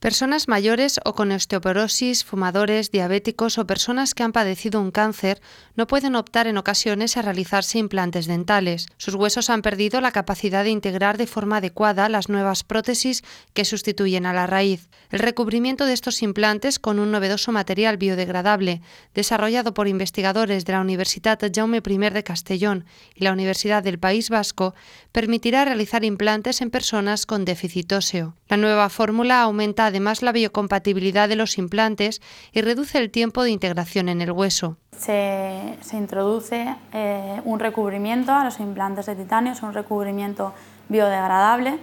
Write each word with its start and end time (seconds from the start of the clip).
Personas 0.00 0.46
mayores 0.46 1.00
o 1.04 1.12
con 1.16 1.32
osteoporosis, 1.32 2.22
fumadores, 2.22 2.92
diabéticos 2.92 3.58
o 3.58 3.66
personas 3.66 4.14
que 4.14 4.22
han 4.22 4.30
padecido 4.30 4.80
un 4.80 4.92
cáncer 4.92 5.40
no 5.74 5.88
pueden 5.88 6.14
optar 6.14 6.46
en 6.46 6.56
ocasiones 6.56 7.16
a 7.16 7.22
realizarse 7.22 7.80
implantes 7.80 8.28
dentales. 8.28 8.86
Sus 8.96 9.16
huesos 9.16 9.50
han 9.50 9.60
perdido 9.60 10.00
la 10.00 10.12
capacidad 10.12 10.62
de 10.62 10.70
integrar 10.70 11.18
de 11.18 11.26
forma 11.26 11.56
adecuada 11.56 12.08
las 12.08 12.28
nuevas 12.28 12.62
prótesis 12.62 13.24
que 13.54 13.64
sustituyen 13.64 14.24
a 14.24 14.32
la 14.32 14.46
raíz. 14.46 14.88
El 15.10 15.18
recubrimiento 15.18 15.84
de 15.84 15.94
estos 15.94 16.22
implantes 16.22 16.78
con 16.78 17.00
un 17.00 17.10
novedoso 17.10 17.50
material 17.50 17.96
biodegradable, 17.96 18.82
desarrollado 19.14 19.74
por 19.74 19.88
investigadores 19.88 20.64
de 20.64 20.74
la 20.74 20.80
Universidad 20.80 21.40
Jaume 21.52 21.82
I 21.84 21.98
de 22.10 22.22
Castellón 22.22 22.84
y 23.16 23.24
la 23.24 23.32
Universidad 23.32 23.82
del 23.82 23.98
País 23.98 24.30
Vasco, 24.30 24.76
permitirá 25.10 25.64
realizar 25.64 26.04
implantes 26.04 26.60
en 26.60 26.70
personas 26.70 27.26
con 27.26 27.44
déficit 27.44 27.92
óseo. 27.92 28.36
La 28.46 28.56
nueva 28.56 28.90
fórmula 28.90 29.42
aumenta 29.42 29.87
además 29.88 30.22
la 30.22 30.32
biocompatibilidad 30.32 31.28
de 31.28 31.36
los 31.36 31.58
implantes 31.58 32.22
y 32.52 32.62
reduce 32.62 32.98
el 32.98 33.10
tiempo 33.10 33.42
de 33.42 33.50
integración 33.50 34.08
en 34.08 34.20
el 34.20 34.32
hueso. 34.32 34.76
Se, 34.96 35.76
introduce 35.92 36.74
eh, 36.92 37.40
un 37.44 37.58
recubrimiento 37.58 38.32
a 38.32 38.44
los 38.44 38.60
implantes 38.60 39.06
de 39.06 39.16
titanio, 39.16 39.52
es 39.52 39.62
un 39.62 39.74
recubrimiento 39.74 40.54
biodegradable 40.88 41.78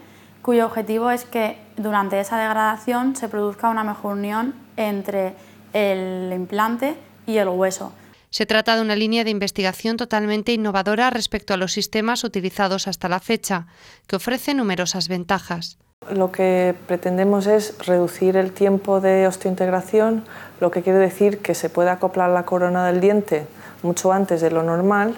cuyo 0.46 0.68
objetivo 0.68 1.10
es 1.10 1.26
que 1.26 1.58
durante 1.76 2.20
esa 2.20 2.38
degradación 2.38 3.16
se 3.16 3.28
produzca 3.28 3.68
una 3.70 3.84
mejor 3.84 4.16
unión 4.16 4.54
entre 4.78 5.34
el 5.74 6.32
implante 6.32 6.96
y 7.26 7.38
el 7.38 7.48
hueso. 7.48 7.92
Se 8.30 8.46
trata 8.46 8.76
de 8.76 8.84
una 8.84 8.96
línea 8.96 9.24
de 9.24 9.32
investigación 9.32 9.98
totalmente 9.98 10.54
innovadora 10.54 11.10
respecto 11.10 11.56
a 11.56 11.58
los 11.58 11.72
sistemas 11.72 12.24
utilizados 12.24 12.88
hasta 12.88 13.10
la 13.10 13.20
fecha, 13.20 13.66
que 14.06 14.18
ofrece 14.18 14.54
numerosas 14.54 15.08
ventajas. 15.08 15.80
Lo 16.12 16.32
que 16.32 16.76
pretendemos 16.88 17.48
es 17.48 17.76
reducir 17.86 18.38
el 18.38 18.52
tiempo 18.52 19.02
de 19.02 19.28
osteointegración, 19.28 20.24
lo 20.60 20.70
que 20.70 20.84
quiere 20.84 21.00
decir 21.00 21.40
que 21.40 21.56
se 21.56 21.70
puede 21.70 21.90
acoplar 21.90 22.30
la 22.30 22.44
corona 22.44 22.86
del 22.86 23.02
diente 23.02 23.48
mucho 23.82 24.12
antes 24.12 24.42
de 24.42 24.52
lo 24.52 24.64
normal 24.64 25.16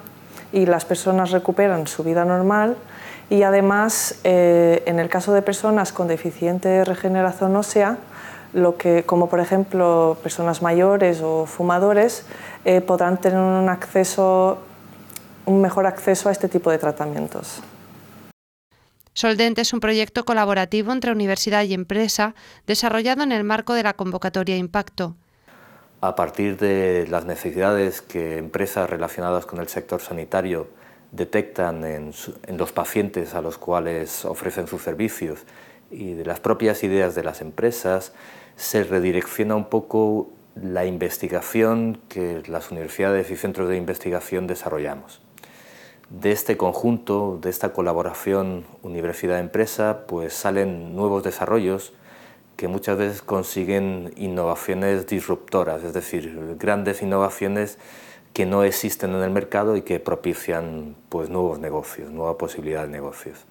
y 0.52 0.66
las 0.66 0.86
personas 0.86 1.32
recuperan 1.32 1.88
su 1.88 2.04
vida 2.04 2.26
normal 2.26 2.78
y 3.30 3.44
además 3.44 4.16
eh, 4.24 4.84
en 4.86 5.00
el 5.00 5.10
caso 5.10 5.34
de 5.34 5.42
personas 5.42 5.92
con 5.92 6.08
deficiente 6.08 6.86
regeneración 6.86 7.56
ósea, 7.56 7.98
lo 8.54 8.78
que, 8.78 9.04
como 9.04 9.28
por 9.28 9.40
ejemplo 9.40 10.18
personas 10.24 10.62
mayores 10.62 11.22
o 11.22 11.46
fumadores, 11.46 12.26
eh, 12.66 12.82
podrán 12.82 13.18
tener 13.18 13.40
un, 13.40 13.66
mejor 15.62 15.86
acceso 15.86 16.30
a 16.30 16.32
este 16.32 16.48
tipo 16.48 16.72
de 16.72 16.78
tratamientos. 16.78 17.62
Soldent 19.18 19.58
es 19.58 19.74
un 19.74 19.80
proyecto 19.80 20.26
colaborativo 20.26 20.92
entre 20.92 21.12
universidad 21.12 21.64
y 21.64 21.74
empresa 21.74 22.36
desarrollado 22.68 23.24
en 23.24 23.32
el 23.32 23.44
marco 23.44 23.74
de 23.74 23.82
la 23.82 23.96
convocatoria 23.96 24.58
Impacto. 24.58 25.16
A 26.02 26.14
partir 26.16 26.56
de 26.58 27.08
las 27.10 27.26
necesidades 27.26 28.04
que 28.04 28.38
empresas 28.38 28.88
relacionadas 28.88 29.48
con 29.48 29.60
el 29.60 29.70
sector 29.70 30.02
sanitario 30.02 30.68
detectan 31.12 31.84
en, 31.84 32.14
los 32.60 32.72
pacientes 32.72 33.34
a 33.34 33.42
los 33.42 33.58
cuales 33.58 34.24
ofrecen 34.24 34.68
sus 34.68 34.84
servicios 34.84 35.40
y 35.90 36.14
de 36.14 36.24
las 36.24 36.40
propias 36.40 36.84
ideas 36.84 37.16
de 37.16 37.24
las 37.24 37.42
empresas, 37.42 38.14
se 38.56 38.84
redirecciona 38.84 39.56
un 39.56 39.66
poco 39.66 40.30
la 40.54 40.86
investigación 40.86 42.00
que 42.08 42.44
las 42.46 42.70
universidades 42.70 43.32
y 43.32 43.36
centros 43.36 43.68
de 43.68 43.78
investigación 43.78 44.46
desarrollamos 44.46 45.22
de 46.10 46.32
este 46.32 46.58
conjunto, 46.58 47.40
de 47.42 47.50
esta 47.50 47.74
colaboración 47.74 48.66
universidad-empresa, 48.82 50.06
pues 50.08 50.34
salen 50.34 50.96
nuevos 50.96 51.24
desarrollos 51.24 51.94
que 52.56 52.68
muchas 52.68 52.98
veces 52.98 53.22
consiguen 53.22 54.14
innovaciones 54.18 55.06
disruptoras, 55.06 55.84
es 55.84 55.94
decir, 55.94 56.56
grandes 56.58 57.02
innovaciones 57.02 57.78
que 58.34 58.46
no 58.46 58.64
existen 58.64 59.14
en 59.16 59.22
el 59.22 59.32
mercado 59.32 59.76
y 59.78 59.82
que 59.82 60.00
propician 60.00 60.96
pues, 61.10 61.30
nuevos 61.30 61.60
negocios, 61.60 62.12
nueva 62.12 62.38
posibilidad 62.38 62.84
de 62.84 62.90
negocios. 62.90 63.46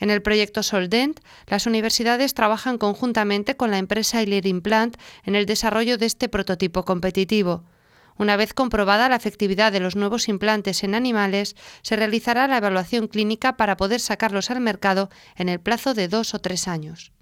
En 0.00 0.10
el 0.10 0.22
proyecto 0.22 0.62
Soldent, 0.62 1.20
las 1.46 1.66
universidades 1.66 2.34
trabajan 2.34 2.78
conjuntamente 2.78 3.56
con 3.56 3.70
la 3.70 3.78
empresa 3.78 4.22
Ilir 4.22 4.46
Implant 4.46 4.96
en 5.24 5.36
el 5.36 5.46
desarrollo 5.46 5.98
de 5.98 6.06
este 6.06 6.28
prototipo 6.28 6.84
competitivo. 6.84 7.62
Una 8.16 8.36
vez 8.36 8.54
comprobada 8.54 9.08
la 9.08 9.16
efectividad 9.16 9.72
de 9.72 9.80
los 9.80 9.96
nuevos 9.96 10.28
implantes 10.28 10.84
en 10.84 10.94
animales, 10.94 11.56
se 11.82 11.96
realizará 11.96 12.46
la 12.46 12.58
evaluación 12.58 13.08
clínica 13.08 13.56
para 13.56 13.76
poder 13.76 14.00
sacarlos 14.00 14.50
al 14.50 14.60
mercado 14.60 15.10
en 15.36 15.48
el 15.48 15.60
plazo 15.60 15.94
de 15.94 16.08
dos 16.08 16.34
o 16.34 16.38
tres 16.38 16.68
años. 16.68 17.13